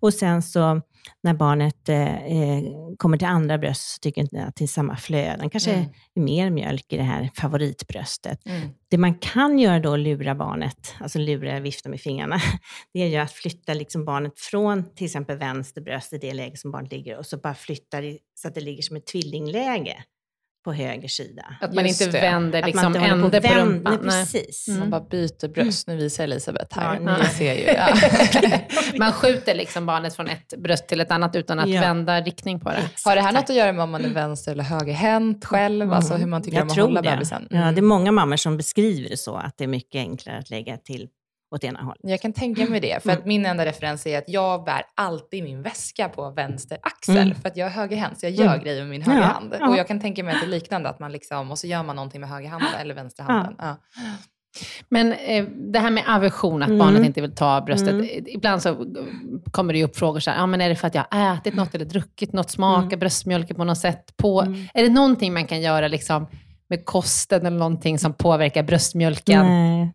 [0.00, 0.80] Och sen så
[1.22, 2.62] när barnet eh, eh
[2.96, 5.50] kommer till andra bröst så tycker inte att det är samma flöden.
[5.50, 5.86] Kanske mm.
[6.14, 8.46] är mer mjölk i det här favoritbröstet.
[8.46, 8.68] Mm.
[8.88, 12.40] Det man kan göra då, lura barnet, alltså lura, vifta med fingrarna,
[12.92, 16.56] det är ju att flytta liksom barnet från till exempel vänster bröst i det läge
[16.56, 20.04] som barnet ligger och så bara flyttar så att det ligger som ett tvillingläge
[20.64, 21.56] på höger sida.
[21.60, 22.20] Att man Just inte det.
[22.20, 23.98] vänder liksom man ände på, på rumpan.
[24.02, 24.68] Nej, precis.
[24.68, 24.80] Mm.
[24.80, 25.88] Man bara byter bröst.
[25.88, 27.00] Nu visar Elisabeth här.
[27.04, 27.64] Ja, Ni ser ju.
[27.64, 27.88] Ja.
[28.98, 31.80] man skjuter liksom barnet från ett bröst till ett annat utan att ja.
[31.80, 32.76] vända riktning på det.
[32.76, 33.04] Exakt.
[33.04, 35.82] Har det här något att göra med om man är vänster eller högerhänt själv?
[35.82, 35.94] Mm.
[35.94, 37.48] Alltså hur man tycker Jag om att hålla bebisen?
[37.50, 37.66] Mm.
[37.66, 40.50] Ja, det är många mammor som beskriver det så, att det är mycket enklare att
[40.50, 41.08] lägga till
[41.50, 42.00] åt ena hållet.
[42.02, 43.28] Jag kan tänka mig det, för att mm.
[43.28, 47.34] min enda referens är att jag bär alltid min väska på vänster axel, mm.
[47.34, 48.60] för att jag är högerhänt, så jag gör mm.
[48.60, 49.56] grejer med min högra ja, hand.
[49.60, 49.68] Ja.
[49.68, 51.82] Och jag kan tänka mig att det är liknande, att man liksom, och så gör
[51.82, 53.54] man någonting med höger hand eller vänster handen.
[53.58, 53.76] Ja.
[54.88, 56.78] Men eh, det här med aversion, att mm.
[56.78, 57.90] barnet inte vill ta bröstet.
[57.90, 58.08] Mm.
[58.26, 58.86] Ibland så
[59.50, 61.54] kommer det upp frågor så här, ja, men är det för att jag har ätit
[61.54, 62.98] något eller druckit något, smakar mm.
[62.98, 64.16] bröstmjölken på något sätt?
[64.16, 64.66] På, mm.
[64.74, 66.26] Är det någonting man kan göra liksom,
[66.68, 69.46] med kosten eller någonting som påverkar bröstmjölken?
[69.46, 69.92] Nej.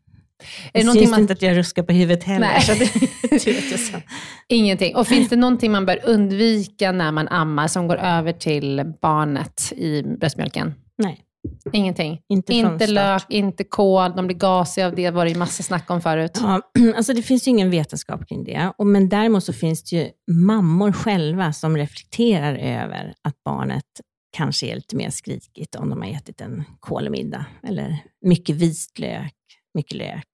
[0.73, 1.19] Är det syns man...
[1.19, 2.47] inte att jag ruskar på huvudet heller.
[2.47, 2.61] Nej.
[2.61, 4.03] Så det,
[4.47, 4.95] Ingenting.
[4.95, 9.73] Och finns det någonting man bör undvika när man ammar som går över till barnet
[9.77, 10.73] i bröstmjölken?
[10.97, 11.25] Nej.
[11.73, 12.21] Ingenting?
[12.29, 15.91] Inte, inte lök, inte kål, de blir gasiga av det, var det ju massa snack
[15.91, 16.37] om förut.
[16.41, 16.61] Ja,
[16.95, 18.71] alltså det finns ju ingen vetenskap kring det.
[18.77, 23.85] Och, men däremot så finns det ju mammor själva som reflekterar över att barnet
[24.37, 29.33] kanske är lite mer skrikigt om de har ätit en kolmiddag eller mycket vitlök
[29.79, 30.27] mycket lök.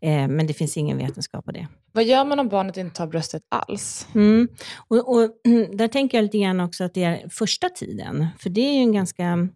[0.00, 1.68] Eh, men det finns ingen vetenskap på det.
[1.92, 4.08] Vad gör man om barnet inte tar bröstet alls?
[4.14, 4.48] Mm.
[4.88, 5.30] Och, och,
[5.72, 8.80] där tänker jag lite grann också att det är första tiden, för det är ju
[8.80, 9.48] en ganska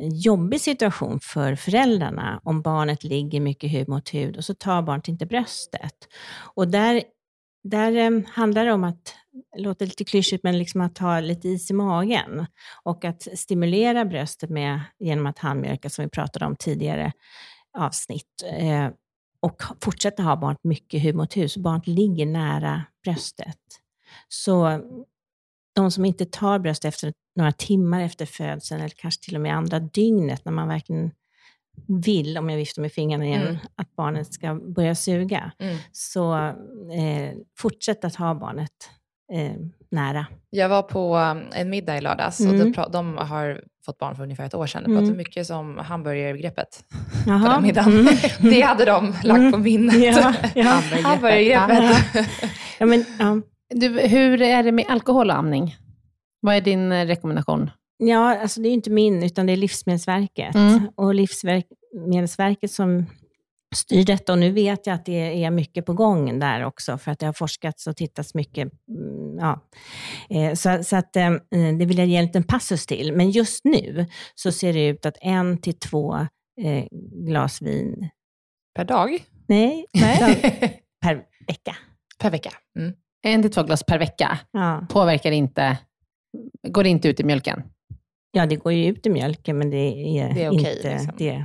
[0.00, 5.08] jobbig situation för föräldrarna om barnet ligger mycket hud mot hud och så tar barnet
[5.08, 5.94] inte bröstet.
[6.54, 7.02] Och där,
[7.64, 9.14] där eh, handlar det om att,
[9.56, 12.46] det låter lite klyschigt, men liksom att ha lite is i magen
[12.82, 17.12] och att stimulera bröstet med, genom att handmjölka, som vi pratade om tidigare,
[17.78, 18.88] avsnitt eh,
[19.40, 23.58] och fortsätter ha barnet mycket hud mot hud, så barnet ligger nära bröstet.
[24.28, 24.80] Så
[25.74, 29.56] de som inte tar bröst efter några timmar efter födseln, eller kanske till och med
[29.56, 31.10] andra dygnet, när man verkligen
[31.86, 33.56] vill, om jag viftar med fingrarna igen, mm.
[33.74, 35.78] att barnet ska börja suga, mm.
[35.92, 36.36] så
[36.92, 38.90] eh, fortsätt att ha barnet
[39.32, 39.52] eh,
[39.90, 40.26] nära.
[40.50, 42.74] Jag var på um, en middag i lördags mm.
[42.78, 44.82] och de har fått barn för ungefär ett år sedan.
[44.82, 45.16] De pratade mm.
[45.16, 46.84] mycket om hamburgerbegreppet
[47.24, 47.92] på den middagen.
[47.92, 48.14] Mm.
[48.50, 50.16] Det hade de lagt på minnet.
[50.16, 50.64] Ja, ja.
[51.02, 52.28] Hamburgerbegreppet.
[52.78, 53.40] ja, men, ja.
[53.74, 55.76] Du, hur är det med alkohol och amning?
[56.40, 57.70] Vad är din eh, rekommendation?
[57.98, 60.54] Ja, alltså det är inte min, utan det är Livsmedelsverket.
[60.54, 60.88] Mm.
[60.94, 63.06] Och Livsmedelsverket som
[63.74, 67.10] styr detta och nu vet jag att det är mycket på gång där också för
[67.12, 68.72] att det har forskats och tittats mycket.
[68.88, 69.60] Mm, ja.
[70.30, 71.30] Eh, så, så att, eh,
[71.78, 73.12] det vill jag ge en liten passus till.
[73.12, 76.14] Men just nu så ser det ut att en till två
[76.60, 76.84] eh,
[77.26, 78.10] glas vin
[78.74, 79.24] Per dag?
[79.46, 80.82] Nej, Nej.
[81.00, 81.14] per
[81.46, 81.76] vecka.
[82.18, 82.50] Per vecka.
[82.78, 82.92] Mm.
[83.22, 84.86] En till två glas per vecka ja.
[84.90, 85.78] påverkar inte,
[86.68, 87.62] går inte ut i mjölken?
[88.32, 91.14] Ja, det går ju ut i mjölken, men det är, det är okay, inte liksom.
[91.18, 91.44] det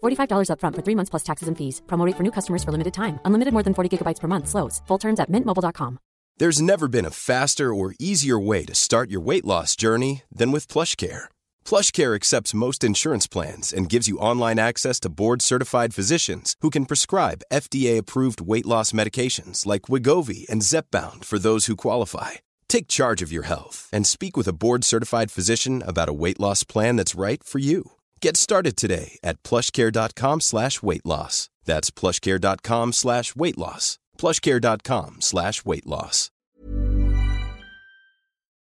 [0.00, 1.82] $45 upfront for three months plus taxes and fees.
[1.86, 3.18] Promote for new customers for limited time.
[3.24, 4.48] Unlimited more than 40 gigabytes per month.
[4.48, 4.80] Slows.
[4.86, 5.98] Full terms at mintmobile.com.
[6.40, 10.52] There's never been a faster or easier way to start your weight loss journey than
[10.52, 11.28] with PlushCare.
[11.66, 16.86] PlushCare accepts most insurance plans and gives you online access to board-certified physicians who can
[16.86, 22.40] prescribe FDA-approved weight loss medications like Wigovi and Zepbound for those who qualify.
[22.70, 26.64] Take charge of your health and speak with a board-certified physician about a weight loss
[26.64, 27.90] plan that's right for you.
[28.24, 31.48] Get started today at plushcare.com slash weight loss.
[31.64, 33.98] That's plushcare.com slash weight loss.
[34.18, 36.30] Plushcare.com slash weight loss.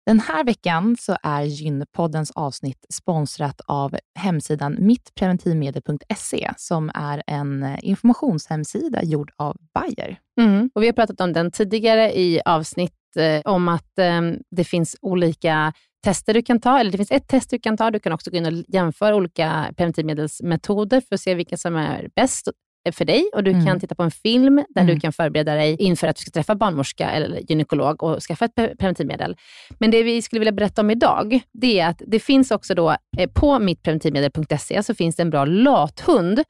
[0.05, 9.03] Den här veckan så är Gynpoddens avsnitt sponsrat av hemsidan mittpreventivmedel.se som är en informationshemsida
[9.03, 10.19] gjord av Bayer.
[10.41, 10.69] Mm.
[10.73, 14.95] Och vi har pratat om den tidigare i avsnitt eh, om att eh, det finns
[15.01, 17.91] olika tester du kan ta, eller det finns ett test du kan ta.
[17.91, 22.09] Du kan också gå in och jämföra olika preventivmedelsmetoder för att se vilken som är
[22.15, 22.47] bäst
[22.91, 23.65] för dig och du Mm.
[23.65, 24.95] kan titta på en film där Mm.
[24.95, 28.55] du kan förbereda dig inför att du ska träffa barnmorska eller gynekolog och skaffa ett
[28.55, 29.35] pre- preventivmedel.
[29.79, 32.89] Men det vi skulle vilja berätta om idag, det är att det finns också då
[33.17, 36.43] eh, på mittpreventivmedel.se så finns det en bra lathund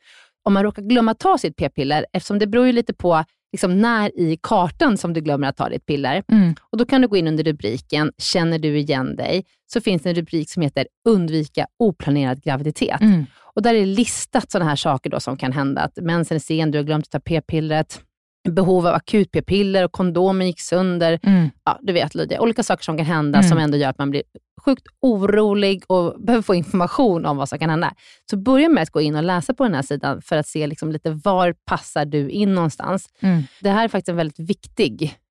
[0.43, 4.19] om man råkar glömma ta sitt p-piller, eftersom det beror ju lite på liksom när
[4.19, 6.23] i kartan som du glömmer att ta ditt piller.
[6.31, 6.55] Mm.
[6.69, 10.09] Och Då kan du gå in under rubriken “Känner du igen dig?” så finns det
[10.09, 13.01] en rubrik som heter “Undvika oplanerad graviditet”.
[13.01, 13.25] Mm.
[13.55, 15.81] Och Där är listat sådana här saker då som kan hända.
[15.81, 18.01] Att mensen är sen, du har glömt att ta p-pillret,
[18.49, 21.19] behov av akut p-piller och kondomen gick sönder.
[21.23, 21.49] Mm.
[21.65, 23.49] Ja, du vet Lydia, olika saker som kan hända Mm.
[23.49, 24.23] som ändå gör att man blir
[24.65, 27.93] sjukt orolig och behöver få information om vad som kan hända.
[28.29, 30.67] Så börja med att gå in och läsa på den här sidan för att se
[30.67, 33.09] liksom lite var passar du in någonstans.
[33.19, 33.43] Mm.
[33.61, 35.13] Det här är faktiskt en väldigt viktig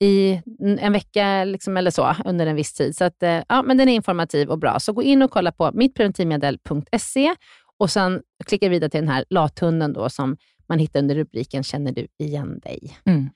[0.00, 2.96] i en vecka liksom, eller så under en viss tid.
[2.96, 4.80] Så att, eh, ja, men den är informativ och bra.
[4.80, 7.34] Så gå in och kolla på mittpreventivmedel.se
[7.78, 10.36] och sen klicka vidare till den här lathunden då, som
[10.68, 12.96] man hittar under rubriken Känner du igen dig?
[13.04, 13.30] Mm.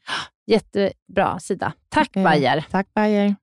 [0.47, 1.73] Jättebra sida.
[1.89, 2.65] Tack Eh, Bayer.
[2.71, 3.35] Tack Bayer.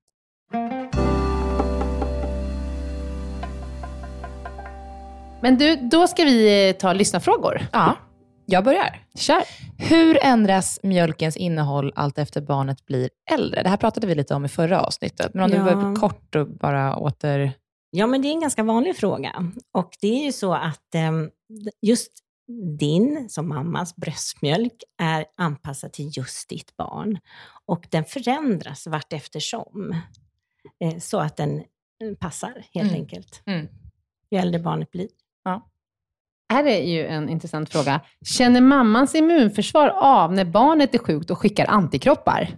[5.42, 7.60] Men du, då ska vi eh, ta lyssnarfrågor.
[7.72, 7.96] Ja,
[8.46, 9.06] jag börjar.
[9.14, 9.42] Kör.
[9.78, 13.62] Hur ändras mjölkens innehåll allt efter barnet blir äldre?
[13.62, 15.56] Det här pratade vi lite om i förra avsnittet, men om Ja.
[15.58, 17.52] du var kort och bara åter...
[17.90, 19.52] Ja, men det är en ganska vanlig fråga.
[19.72, 21.30] Och det är ju så att ehm,
[21.82, 22.12] just
[22.78, 27.18] din, som mammas, bröstmjölk är anpassad till just ditt barn.
[27.66, 29.96] Och den förändras vart eftersom.
[30.84, 33.00] Eh, så att den eh, passar, helt Mm.
[33.00, 33.42] enkelt.
[33.46, 33.66] Mm.
[34.30, 35.08] Ju äldre barnet blir.
[36.52, 38.00] Här är ju en intressant fråga.
[38.26, 42.48] Känner mammans immunförsvar av när barnet är sjukt och skickar antikroppar?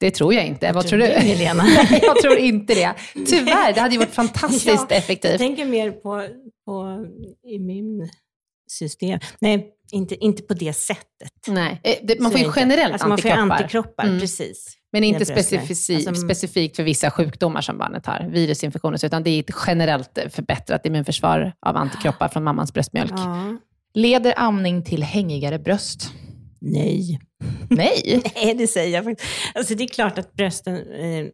[0.00, 0.72] Det tror jag inte.
[0.72, 1.06] Vad tror du?
[1.06, 1.54] det?
[1.54, 2.94] Nej, jag tror inte det.
[3.26, 5.38] Tyvärr, det hade ju varit fantastiskt Ja, Jag effektivt.
[5.38, 6.26] tänker mer på,
[6.66, 7.06] på
[7.48, 9.20] immunsystem.
[9.40, 11.30] Nej, inte, inte på det sättet.
[11.48, 13.62] Nej, eh, det, man får ju generellt alltså, man får antikroppar.
[13.64, 14.20] antikroppar, Mm.
[14.20, 14.76] precis.
[14.96, 19.40] Men inte specifici- Alltså, specifikt för vissa sjukdomar som barnet har, virusinfektioner, utan det är
[19.40, 23.12] ett generellt förbättrat immunförsvar av antikroppar från mammans bröstmjölk.
[23.16, 23.56] Ja.
[23.94, 26.12] Leder amning till hängigare bröst?
[26.60, 27.20] Nej.
[27.70, 28.22] Nej.
[28.34, 29.28] Nej, det säger jag faktiskt.
[29.54, 31.26] Alltså det är klart att brösten eh,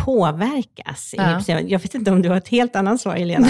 [0.00, 1.14] påverkas.
[1.16, 1.40] Ja.
[1.48, 3.48] Jag vet inte om du har ett helt annat svar, Helena.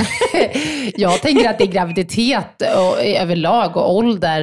[0.97, 4.43] Jag tänker att det är graviditet och överlag och ålder.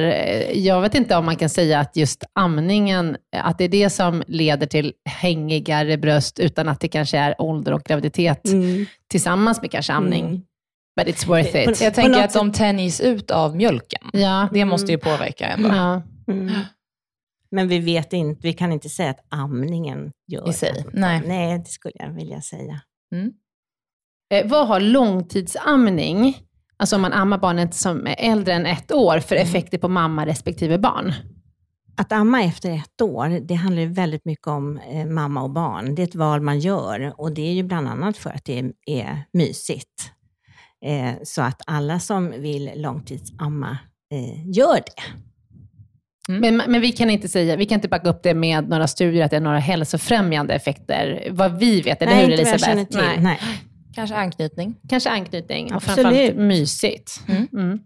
[0.54, 4.22] Jag vet inte om man kan säga att just amningen, att det är det som
[4.26, 8.86] leder till hängigare bröst, utan att det kanske är ålder och graviditet Mm.
[9.10, 10.24] tillsammans med kanske amning.
[10.26, 10.40] Mm.
[11.00, 11.80] But it's worth På- it.
[11.80, 14.02] Jag På tänker något att de tänjs ut av mjölken.
[14.12, 14.48] Ja.
[14.52, 15.68] Det måste ju påverka ändå.
[15.68, 16.02] ja.
[16.32, 16.52] Mm.
[17.56, 21.22] Men vi vet inte, vi kan inte säga att amningen gör I sig, att- nej.
[21.26, 22.80] Nej, det skulle jag vilja säga.
[24.34, 26.36] Eh, vad har långtidsamning,
[26.76, 30.26] alltså om man ammar barnet som är äldre än ett år, för effekter på mamma
[30.26, 31.12] respektive barn?
[31.96, 35.94] Att amma efter ett år, det handlar ju väldigt mycket om eh, mamma och barn.
[35.94, 38.58] Det är ett val man gör och det är ju bland annat för att det
[38.58, 40.12] är, är mysigt.
[40.84, 43.78] Eh, så att alla som vill långtidsamma
[44.12, 45.02] eh, gör det.
[46.28, 49.24] Men, men vi kan inte säga, vi kan inte backa upp det med några studier
[49.24, 52.68] att det är några hälsofrämjande effekter, vad vi vet, eller Nej, hur inte vad jag
[52.70, 52.92] Elisabeth?
[52.92, 53.22] känner till.
[53.22, 53.38] Nej.
[53.94, 54.74] Kanske anknytning.
[54.88, 56.06] Kanske anknytning och Absolut.
[56.06, 57.20] framförallt mysigt.
[57.28, 57.48] Mm.
[57.52, 57.78] Mm.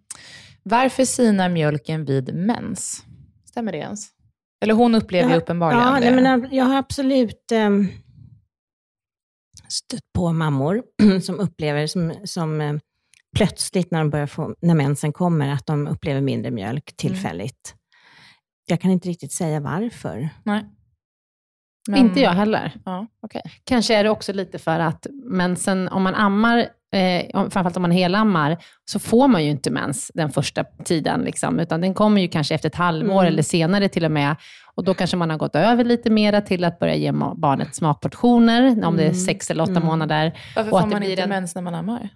[0.63, 3.05] Varför sinar mjölken vid mens?
[3.45, 4.09] Stämmer det ens?
[4.63, 6.21] Eller hon upplever ju uppenbarligen ja, det.
[6.21, 7.89] nej, men jag har absolut um,
[9.69, 10.83] stött på mammor
[11.23, 12.75] som upplever, som, som eh,
[13.37, 17.75] plötsligt när, de börjar få, när mensen kommer, att de upplever mindre mjölk tillfälligt.
[18.71, 20.29] Jag kan inte riktigt säga varför.
[20.43, 20.65] Nej.
[21.89, 22.73] Men- Inte jag heller.
[22.85, 23.43] Ja, okej.
[23.65, 26.59] Kanske är det också lite för att mensen, om man ammar,
[26.93, 31.61] eh, framförallt om man helammar, så får man ju inte mens den första tiden, liksom,
[31.61, 33.27] utan den kommer ju kanske efter ett halvår Mm.
[33.27, 34.37] eller senare till och med.
[34.75, 38.85] Och då kanske man har gått över lite mera till att börja ge barnet smakportioner,
[38.87, 39.15] om det är Mm.
[39.15, 39.87] sex eller åtta Mm.
[39.87, 40.33] månader.
[40.57, 42.09] Varför Och att får det man blir inte en- mens när man ammar?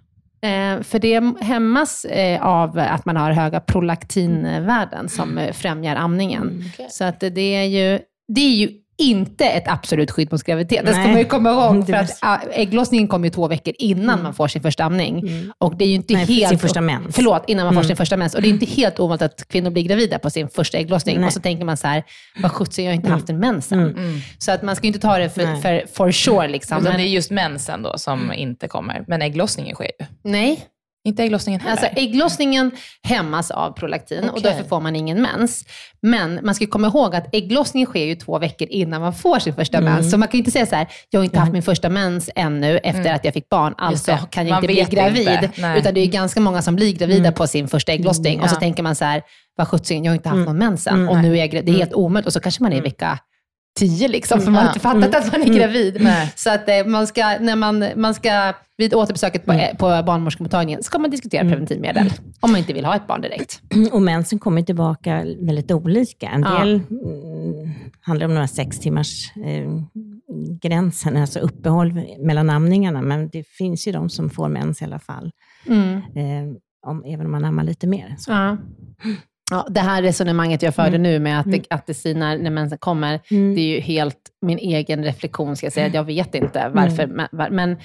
[0.45, 6.41] Eh, för det hämmas eh, av att man har höga prolaktinvärden som eh, främjar amningen.
[6.41, 6.63] Mm.
[6.73, 6.87] Okej.
[6.89, 10.85] Så att det är ju, det är ju inte ett absolut skydd mot graviditet.
[10.85, 11.85] Det ska man ju komma ihåg.
[11.87, 15.29] För att ah, ägglossningen kommer ju två veckor innan man får sin första amning.
[15.57, 16.49] Och det är ju inte Nej, helt...
[16.49, 17.15] sin första mens.
[17.15, 18.35] Förlåt, innan man får sin första mens.
[18.35, 21.17] Och det är inte helt ovanligt att kvinnor blir gravida på sin första ägglossning.
[21.17, 21.27] Nej.
[21.27, 22.03] Och så tänker man så här,
[22.41, 24.21] vad sjutton, jag har inte haft en mens än.
[24.37, 25.61] Så att man ska ju inte ta det för, Nej.
[25.61, 26.47] för for sure.
[26.47, 26.77] Liksom.
[26.77, 29.03] Utan Men, det är just mensen då som inte kommer.
[29.07, 30.05] Men ägglossningen sker ju.
[30.23, 30.65] nej,
[31.05, 31.71] Inte ägglossningen heller.
[31.71, 32.71] Alltså ägglossningen
[33.03, 34.43] hämmas av prolaktin och Okej.
[34.43, 35.65] därför får man ingen mens.
[36.01, 39.53] Men man ska komma ihåg att ägglossningen sker ju två veckor innan man får sin
[39.53, 39.93] första Mm.
[39.93, 40.11] mens.
[40.11, 42.77] Så man kan inte säga så här, jag har inte haft min första mens ännu
[42.77, 44.23] efter att jag fick barn, alltså Mm.
[44.29, 45.27] kan jag Man inte bli gravid.
[45.43, 45.75] inte.
[45.79, 48.59] Utan det är ganska många som blir gravida på sin första ägglossning och så Ja.
[48.59, 49.21] tänker man så här,
[49.57, 51.65] vad sjutton, jag har inte haft någon mens än och nu är jag.
[51.65, 53.19] Det är helt omöjligt och så kanske man är i vecka
[53.79, 55.97] tio liksom, för man har inte fattat att man är gravid.
[56.01, 56.33] Nej.
[56.35, 60.83] Så att eh, man ska, när man, man ska, vid återbesöket på, eh, på barnmorskemottagningen,
[60.83, 62.13] ska man diskutera preventivmedel.
[62.39, 63.61] Om man inte vill ha ett barn direkt.
[63.91, 66.29] Och mensen kommer tillbaka väldigt olika.
[66.29, 66.59] En Ja.
[66.59, 67.69] del mm,
[68.01, 69.71] handlar om några sex timmars eh,
[70.61, 73.01] gränsen, alltså uppehåll mellan amningarna.
[73.01, 75.31] Men det finns ju de som får mens i alla fall,
[75.67, 78.15] eh, om, även om man ammar lite mer.
[78.19, 78.31] Så.
[78.31, 78.57] Ja.
[79.51, 82.77] Ja, det här resonemanget jag förde nu med att det, att det sinar när mensen
[82.77, 85.87] kommer, det är ju helt min egen reflektion, ska jag säga.
[85.93, 87.07] Jag vet inte varför,
[87.49, 87.77] men,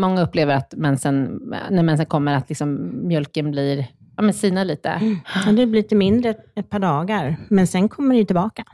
[0.00, 5.18] många upplever att mensen, när mensen kommer, att liksom mjölken blir, ja men sinar lite.
[5.46, 8.64] Ja, det blir lite mindre ett par dagar, men sen kommer det ju tillbaka.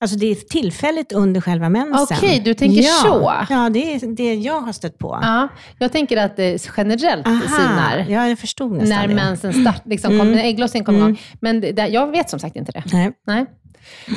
[0.00, 2.16] Alltså det är tillfälligt under själva mensen.
[2.18, 2.92] Okej, du tänker ja.
[3.02, 3.32] så.
[3.54, 5.18] Ja, det är det jag har stött på.
[5.22, 8.06] Ja, jag tänker att det generellt Aha, sinar.
[8.08, 9.14] Ja, jag förstod nästan när det.
[9.14, 10.26] mensen start, liksom, Mm.
[10.26, 11.20] kom, när ägglossningen kommer igång.
[11.40, 12.82] Men det, jag vet som sagt inte det.
[12.92, 13.12] Nej.
[13.26, 13.46] Nej.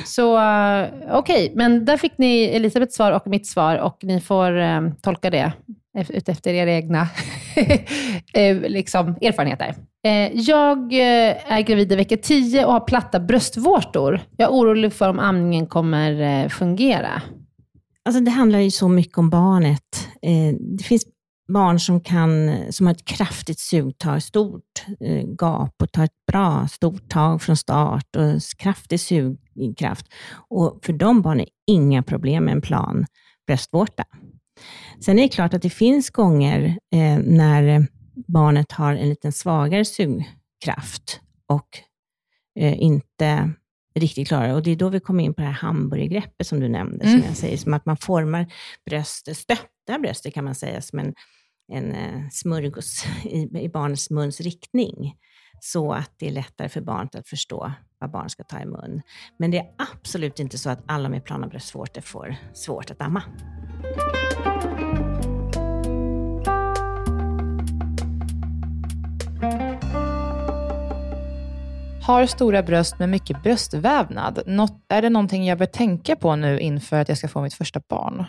[0.06, 4.60] Så uh, okej, men där fick ni Elisabeths svar och mitt svar och ni får
[4.60, 5.52] eh, tolka det
[5.98, 7.02] utefter era egna
[8.34, 9.76] eh, liksom, erfarenheter.
[10.04, 14.22] Eh, jag eh, är gravid i vecka 10 och har platta bröstvårtor.
[14.38, 17.22] Jag är orolig för om amningen kommer fungera.
[18.06, 20.08] Alltså det handlar ju så mycket om barnet.
[20.78, 21.06] Det finns
[21.54, 24.86] barn som, kan, som har ett kraftigt sugtag, stort
[25.40, 30.06] gap och tar ett bra stort tag från start och kraftig sugkraft.
[30.50, 33.06] Och för de barnen är inga problem med en plan
[33.48, 34.04] bröstvårta.
[35.06, 37.88] Sen är det klart att det finns gånger eh, när
[38.28, 41.68] barnet har en lite svagare sugkraft och
[42.60, 43.54] eh, inte
[43.96, 46.70] riktigt klarar Och det är då vi kommer in på det här hamburgergreppet som du
[46.70, 47.20] nämnde, Mm.
[47.20, 48.54] som jag säger, som att man formar
[48.86, 51.14] bröstet, stöttar bröstet kan man säga, som en,
[51.74, 55.16] en eh, smörgås i, i barnets muns riktning,
[55.60, 59.02] så att det är lättare för barnet att förstå vad barn ska ta i mun.
[59.40, 63.24] Men det är absolut inte så att alla med plana bröstvårtor får svårt att amma.
[72.04, 74.44] Har stora bröst med mycket bröstvävnad.
[74.46, 77.54] Något, är det någonting jag bör tänka på nu inför att jag ska få mitt
[77.54, 78.26] första barn?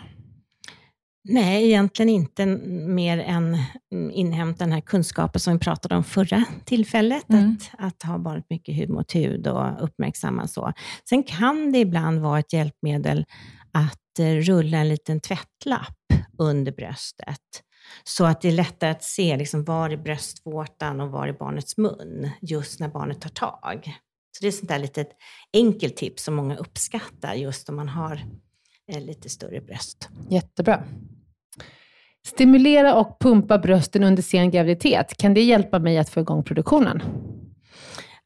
[1.29, 2.45] Nej, egentligen inte
[2.87, 3.57] mer än
[3.93, 7.57] mm, inhämta den här kunskapen som vi pratade om förra tillfället, Mm.
[7.77, 10.73] att, att ha barnet mycket hud mot hud och uppmärksamma så.
[11.09, 13.25] Sen kan det ibland vara ett hjälpmedel
[13.71, 15.97] att eh, rulla en liten tvättlapp
[16.37, 17.39] under bröstet,
[18.03, 21.77] så att det är lättare att se liksom, var är bröstvårtan och var är barnets
[21.77, 23.93] mun, just när barnet tar tag.
[24.37, 25.09] Så det är ett sånt där litet
[25.53, 28.21] enkelt tips som många uppskattar, just om man har
[28.91, 30.09] eh, lite större bröst.
[30.29, 30.83] Jättebra.
[32.25, 35.17] Stimulera och pumpa brösten under sen graviditet.
[35.17, 37.03] Kan det hjälpa mig att få igång produktionen?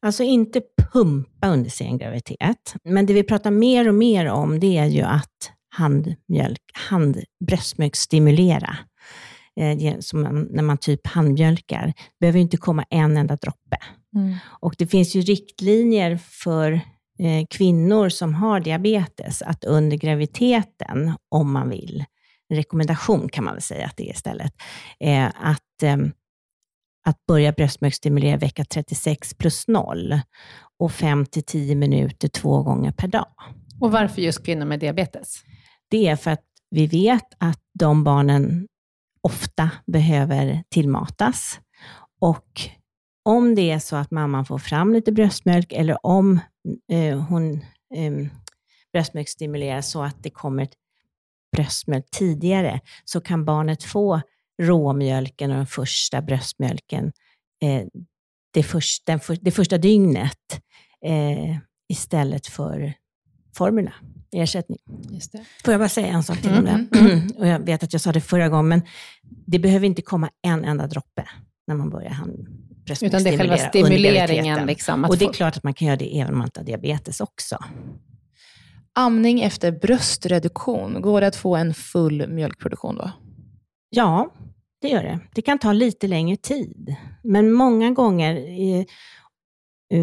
[0.00, 4.78] Alltså inte pumpa under sen graviditet, men det vi pratar mer och mer om det
[4.78, 8.58] är ju att handmjölk, hand, bröstmjölk stimulera.
[8.58, 8.76] Ge-
[10.00, 11.86] som man, när man typ handmjölkar.
[11.86, 13.76] Det behöver inte komma en enda droppe.
[14.44, 16.72] Och det finns ju riktlinjer för
[17.18, 22.04] eh, kvinnor som har diabetes att under graviditeten, om man vill,
[22.48, 24.52] en rekommendation kan man väl säga att det är istället,
[25.00, 26.12] eh, att ehm,
[27.06, 30.20] att börja bröstmjölksstimulera vecka 36 plus 0
[30.78, 33.26] och 5 till 10 minuter två gånger per dag.
[33.80, 35.42] Och varför just kvinnor med diabetes?
[35.90, 38.66] Det är för att vi vet att de barnen
[39.28, 41.60] ofta behöver tillmatas.
[42.20, 42.60] Och
[43.24, 46.40] om det är så att mamman får fram lite bröstmjölk eller om
[46.92, 47.52] eh, hon
[47.94, 48.12] eh,
[48.92, 50.72] bröstmjölksstimulerar så att det kommer ett
[51.56, 54.20] bröstmjölk tidigare, så kan barnet få
[54.62, 57.12] råmjölken och den första bröstmjölken
[57.62, 57.86] eh,
[58.52, 60.60] det, först, den för, det första dygnet
[61.04, 61.56] eh,
[61.88, 62.94] istället för
[63.58, 63.92] formula,
[64.32, 64.78] ersättning.
[65.10, 65.44] Just det.
[65.64, 66.86] Får jag bara säga en sak till om det?
[67.38, 68.82] Och jag vet att jag sa det förra gången, men
[69.46, 71.28] det behöver inte komma en enda droppe
[71.66, 72.16] när man börjar
[73.02, 74.66] Utan det är själva stimuleringen.
[74.66, 76.64] Liksom, Och det är klart att man kan göra det även om man inte har
[76.64, 77.58] diabetes också.
[78.94, 83.10] Amning efter bröstreduktion, går det att få en full mjölkproduktion då?
[83.90, 84.32] Ja,
[84.80, 85.20] det gör det.
[85.34, 88.34] Det kan ta lite längre tid, men många gånger,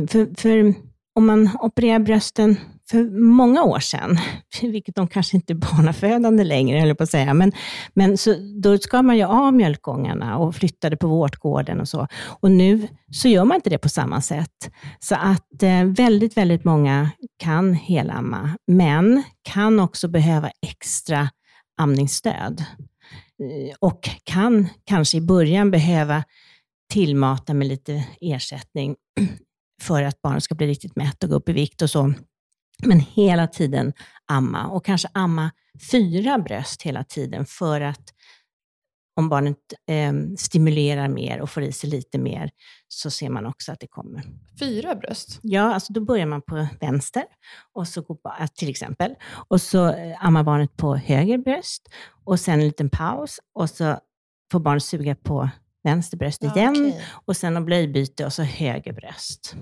[0.07, 0.73] för, för
[1.15, 2.57] om man opererar brösten
[2.89, 4.17] för många år sedan,
[4.61, 7.51] vilket de kanske inte är barnafödande längre, höll jag på att säga, men,
[7.93, 12.07] men så, då skar man ju av mjölkgångarna och flyttade på vårtgården och så.
[12.41, 14.71] Och nu så gör man inte det på samma sätt.
[14.99, 17.09] Så att eh, väldigt, väldigt många
[17.39, 21.29] kan helamma, men kan också behöva extra
[21.77, 22.65] amningsstöd.
[23.39, 26.23] Eh, och kan kanske i början behöva
[26.93, 28.95] tillmata med lite ersättning
[29.81, 32.13] för att barnet ska bli riktigt mätt och gå upp i vikt och så.
[32.83, 33.93] Men hela tiden
[34.25, 35.51] amma och kanske amma
[35.91, 38.13] fyra bröst hela tiden för att
[39.17, 39.57] om barnet
[39.87, 42.49] eh, stimulerar mer och får i sig lite mer
[42.87, 44.23] så ser man också att det kommer.
[44.59, 45.39] Fyra bröst?
[45.41, 47.23] Ja, alltså då börjar man på vänster,
[47.73, 49.15] och så går, till exempel.
[49.47, 51.89] Och så eh, ammar barnet på höger bröst
[52.25, 53.99] och sen en liten paus och så
[54.51, 55.49] får barnet suga på
[55.85, 57.01] vänster bröst igen okay.
[57.25, 59.55] och sen blöjbyte och så höger bröst.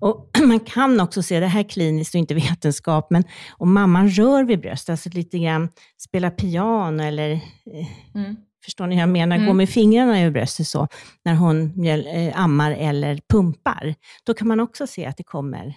[0.00, 4.44] Och man kan också se, det här kliniskt och inte vetenskap, men om mamman rör
[4.44, 5.68] vid bröstet, alltså lite grann
[5.98, 8.36] spelar piano eller eh, mm.
[8.64, 9.36] Förstår ni hur jag menar?
[9.36, 9.48] Mm.
[9.48, 10.88] Gå med fingrarna över bröstet så,
[11.24, 13.94] när hon äh, ammar eller pumpar.
[14.24, 15.74] Då kan man också se att det kommer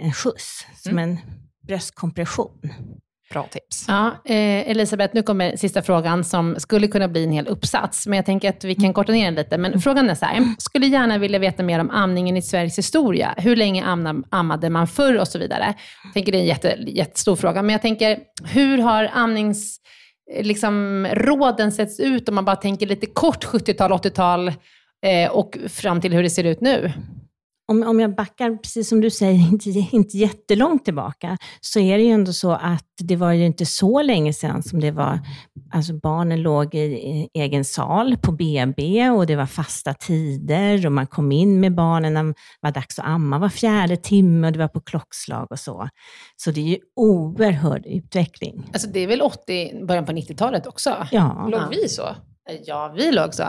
[0.00, 1.10] en skjuts, som mm.
[1.10, 1.18] en
[1.66, 2.60] bröstkompression.
[3.32, 3.84] Bra tips.
[3.88, 8.16] Ja, eh, Elisabeth, nu kommer sista frågan som skulle kunna bli en hel uppsats, men
[8.16, 9.58] jag tänker att vi kan korta ner den lite.
[9.58, 13.34] Men frågan är så här, skulle gärna vilja veta mer om amningen i Sveriges historia.
[13.36, 13.84] Hur länge
[14.30, 15.74] ammade man förr och så vidare?
[16.04, 19.78] Jag tänker det är en jätte, jättestor fråga, men jag tänker, hur har amnings
[20.34, 24.48] eh, liksom, råden setts ut om man bara tänker lite kort 70-tal, 80-tal
[25.06, 26.92] eh, och fram till hur det ser ut nu?
[27.68, 32.04] Om, om jag backar, precis som du säger, inte, inte jättelångt tillbaka, så är det
[32.04, 35.20] ju ändå så att det var ju inte så länge sedan som det var,
[35.72, 41.06] alltså barnen låg i egen sal på BB och det var fasta tider och man
[41.06, 44.58] kom in med barnen när det var dags att amma var fjärde timme och det
[44.58, 45.88] var på klockslag och så.
[46.36, 48.70] Så det är ju oerhörd utveckling.
[48.72, 51.06] Alltså det är väl 80, början på 90-talet också?
[51.10, 51.48] Ja.
[51.50, 52.08] Låg vi så?
[52.66, 53.44] Ja, vi låg så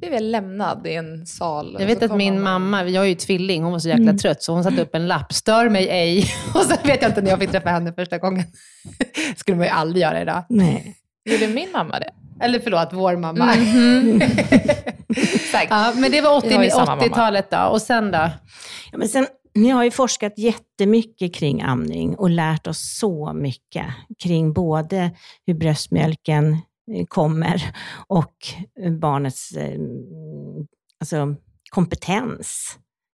[0.00, 1.76] blev jag lämnad i en sal.
[1.80, 4.18] Jag vet att min mamma, jag är ju tvilling, hon var så jäkla mm.
[4.18, 6.30] trött så hon satte upp en lapp, stör mig ej.
[6.54, 8.44] Och så vet jag inte när jag fick träffa henne första gången.
[9.36, 10.44] skulle man ju aldrig göra idag.
[10.48, 10.96] Nej.
[11.24, 12.10] Gjorde min mamma det?
[12.40, 13.54] Eller förlåt, vår mamma.
[15.08, 15.68] Mm.
[15.70, 17.58] ja, men det var 80, 80-talet då.
[17.58, 18.30] Och sen då?
[18.92, 23.86] Ja, men sen, ni har ju forskat jättemycket kring amning och lärt oss så mycket
[24.22, 25.10] kring både
[25.46, 26.58] hur bröstmjölken
[27.08, 27.62] kommer
[28.06, 28.34] och
[29.00, 29.80] barnets eh,
[31.00, 31.34] alltså,
[31.70, 32.78] kompetens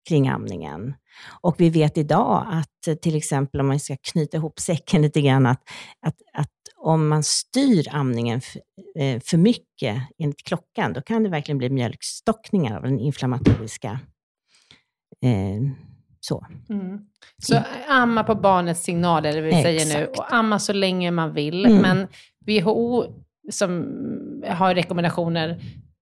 [0.09, 0.95] kring amningen.
[1.41, 5.47] Och vi vet idag att till exempel om man ska knyta ihop säcken lite grann,
[5.47, 5.63] att,
[6.07, 8.61] att, att om man styr amningen för,
[9.03, 14.01] eh, för mycket enligt klockan, då kan det verkligen bli mjölkstockningar av den inflammatoriska
[15.25, 15.61] eh,
[16.21, 16.47] så.
[16.69, 16.99] Mm.
[17.43, 17.59] Så
[17.89, 21.67] amma på barnets signaler, det vi säger nu, och amma så länge man vill.
[21.67, 21.83] Mm.
[21.83, 22.09] Men
[22.47, 23.05] WHO
[23.51, 23.87] som
[24.49, 25.61] har rekommendationer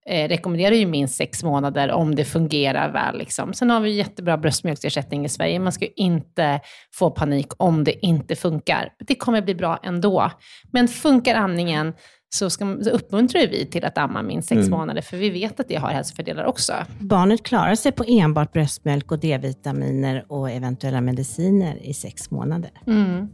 [0.09, 3.17] eh, rekommenderar ju minst sex månader om det fungerar väl.
[3.17, 3.53] Liksom.
[3.53, 5.59] Sen har vi jättebra bröstmjölksersättning i Sverige.
[5.59, 6.59] Man ska inte
[6.93, 8.89] få panik om det inte funkar.
[8.99, 10.31] Det kommer bli bra ändå.
[10.71, 11.93] Men funkar amningen
[12.29, 14.71] så, ska, så uppmuntrar vi till att amma minst sex mm.
[14.71, 16.73] månader, för vi vet att det har hälsofördelar också.
[16.99, 22.71] Barnet klarar sig på enbart bröstmjölk och D-vitaminer och eventuella mediciner i sex månader.
[22.87, 23.29] Mm.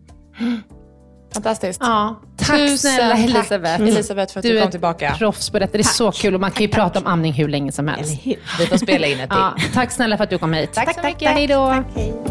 [1.33, 1.81] Fantastiskt.
[1.83, 2.19] Ja.
[2.37, 3.77] Tack Tusen snälla Elisabeth.
[3.77, 5.07] Tack Elisabeth för att du, du kom tillbaka.
[5.07, 5.71] Du är proffs på detta.
[5.71, 5.93] Det är tack.
[5.93, 8.21] så kul och man kan ju tack, prata om amning hur länge som helst.
[8.59, 9.39] Vi får spela in ett till.
[9.39, 9.55] Ja.
[9.73, 10.73] Tack snälla för att du kom hit.
[10.73, 11.31] Tack, tack så mycket.
[11.31, 11.67] Hej då.
[11.67, 12.30] Tack, hej.